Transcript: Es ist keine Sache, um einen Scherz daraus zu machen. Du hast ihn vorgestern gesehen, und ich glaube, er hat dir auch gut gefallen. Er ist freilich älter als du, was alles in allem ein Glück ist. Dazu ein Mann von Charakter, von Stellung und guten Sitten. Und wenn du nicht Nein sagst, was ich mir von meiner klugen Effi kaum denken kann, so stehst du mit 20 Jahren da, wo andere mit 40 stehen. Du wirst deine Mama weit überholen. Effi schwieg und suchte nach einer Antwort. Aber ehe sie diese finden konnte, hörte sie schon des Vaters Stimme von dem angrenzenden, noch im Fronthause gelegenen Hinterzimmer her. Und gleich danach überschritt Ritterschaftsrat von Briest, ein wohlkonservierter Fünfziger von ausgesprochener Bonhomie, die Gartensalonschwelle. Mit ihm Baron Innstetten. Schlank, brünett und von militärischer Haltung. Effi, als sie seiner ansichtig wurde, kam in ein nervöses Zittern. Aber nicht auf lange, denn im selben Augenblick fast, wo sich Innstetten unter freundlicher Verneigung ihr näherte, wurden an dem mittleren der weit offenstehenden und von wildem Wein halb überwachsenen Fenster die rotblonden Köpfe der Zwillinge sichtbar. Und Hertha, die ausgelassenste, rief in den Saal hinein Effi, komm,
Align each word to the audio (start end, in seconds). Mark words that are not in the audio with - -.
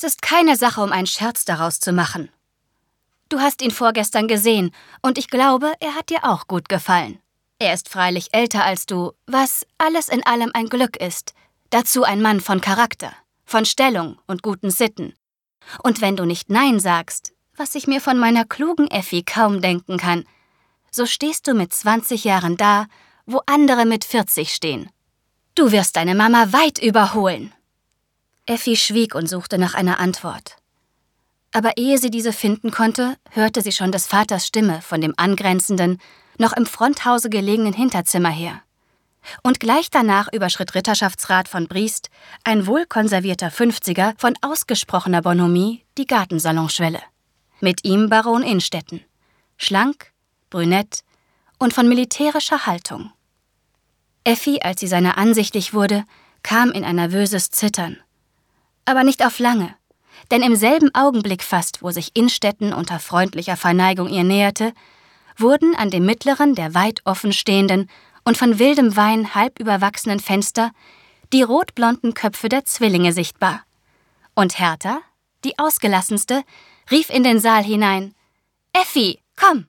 Es 0.00 0.04
ist 0.04 0.22
keine 0.22 0.54
Sache, 0.54 0.80
um 0.80 0.92
einen 0.92 1.08
Scherz 1.08 1.44
daraus 1.44 1.80
zu 1.80 1.92
machen. 1.92 2.30
Du 3.28 3.40
hast 3.40 3.60
ihn 3.62 3.72
vorgestern 3.72 4.28
gesehen, 4.28 4.70
und 5.02 5.18
ich 5.18 5.26
glaube, 5.26 5.72
er 5.80 5.96
hat 5.96 6.10
dir 6.10 6.22
auch 6.22 6.46
gut 6.46 6.68
gefallen. 6.68 7.18
Er 7.58 7.74
ist 7.74 7.88
freilich 7.88 8.28
älter 8.30 8.64
als 8.64 8.86
du, 8.86 9.10
was 9.26 9.66
alles 9.76 10.08
in 10.08 10.24
allem 10.24 10.52
ein 10.54 10.68
Glück 10.68 10.96
ist. 10.98 11.34
Dazu 11.70 12.04
ein 12.04 12.22
Mann 12.22 12.38
von 12.38 12.60
Charakter, 12.60 13.12
von 13.44 13.64
Stellung 13.64 14.20
und 14.28 14.44
guten 14.44 14.70
Sitten. 14.70 15.14
Und 15.82 16.00
wenn 16.00 16.14
du 16.14 16.26
nicht 16.26 16.48
Nein 16.48 16.78
sagst, 16.78 17.32
was 17.56 17.74
ich 17.74 17.88
mir 17.88 18.00
von 18.00 18.18
meiner 18.18 18.44
klugen 18.44 18.88
Effi 18.92 19.24
kaum 19.24 19.60
denken 19.60 19.96
kann, 19.96 20.26
so 20.92 21.06
stehst 21.06 21.48
du 21.48 21.54
mit 21.54 21.72
20 21.72 22.22
Jahren 22.22 22.56
da, 22.56 22.86
wo 23.26 23.40
andere 23.46 23.84
mit 23.84 24.04
40 24.04 24.54
stehen. 24.54 24.90
Du 25.56 25.72
wirst 25.72 25.96
deine 25.96 26.14
Mama 26.14 26.52
weit 26.52 26.78
überholen. 26.78 27.52
Effi 28.48 28.76
schwieg 28.76 29.14
und 29.14 29.28
suchte 29.28 29.58
nach 29.58 29.74
einer 29.74 30.00
Antwort. 30.00 30.56
Aber 31.52 31.76
ehe 31.76 31.98
sie 31.98 32.10
diese 32.10 32.32
finden 32.32 32.70
konnte, 32.70 33.16
hörte 33.30 33.60
sie 33.60 33.72
schon 33.72 33.92
des 33.92 34.06
Vaters 34.06 34.46
Stimme 34.46 34.80
von 34.80 35.02
dem 35.02 35.12
angrenzenden, 35.18 36.00
noch 36.38 36.54
im 36.54 36.64
Fronthause 36.64 37.28
gelegenen 37.28 37.74
Hinterzimmer 37.74 38.30
her. 38.30 38.62
Und 39.42 39.60
gleich 39.60 39.90
danach 39.90 40.32
überschritt 40.32 40.74
Ritterschaftsrat 40.74 41.46
von 41.46 41.68
Briest, 41.68 42.08
ein 42.42 42.66
wohlkonservierter 42.66 43.50
Fünfziger 43.50 44.14
von 44.16 44.34
ausgesprochener 44.40 45.20
Bonhomie, 45.20 45.84
die 45.98 46.06
Gartensalonschwelle. 46.06 47.02
Mit 47.60 47.84
ihm 47.84 48.08
Baron 48.08 48.42
Innstetten. 48.42 49.04
Schlank, 49.58 50.12
brünett 50.48 51.04
und 51.58 51.74
von 51.74 51.86
militärischer 51.86 52.64
Haltung. 52.64 53.12
Effi, 54.24 54.60
als 54.62 54.80
sie 54.80 54.86
seiner 54.86 55.18
ansichtig 55.18 55.74
wurde, 55.74 56.04
kam 56.42 56.70
in 56.70 56.84
ein 56.84 56.96
nervöses 56.96 57.50
Zittern. 57.50 57.98
Aber 58.88 59.04
nicht 59.04 59.22
auf 59.22 59.38
lange, 59.38 59.74
denn 60.30 60.40
im 60.40 60.56
selben 60.56 60.94
Augenblick 60.94 61.42
fast, 61.42 61.82
wo 61.82 61.90
sich 61.90 62.16
Innstetten 62.16 62.72
unter 62.72 62.98
freundlicher 62.98 63.58
Verneigung 63.58 64.08
ihr 64.08 64.24
näherte, 64.24 64.72
wurden 65.36 65.74
an 65.74 65.90
dem 65.90 66.06
mittleren 66.06 66.54
der 66.54 66.72
weit 66.72 67.02
offenstehenden 67.04 67.90
und 68.24 68.38
von 68.38 68.58
wildem 68.58 68.96
Wein 68.96 69.34
halb 69.34 69.60
überwachsenen 69.60 70.20
Fenster 70.20 70.70
die 71.34 71.42
rotblonden 71.42 72.14
Köpfe 72.14 72.48
der 72.48 72.64
Zwillinge 72.64 73.12
sichtbar. 73.12 73.62
Und 74.34 74.58
Hertha, 74.58 75.02
die 75.44 75.58
ausgelassenste, 75.58 76.42
rief 76.90 77.10
in 77.10 77.24
den 77.24 77.40
Saal 77.40 77.64
hinein 77.64 78.14
Effi, 78.72 79.20
komm, 79.36 79.66